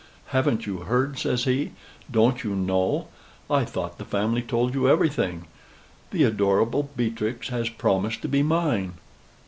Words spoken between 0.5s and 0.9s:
you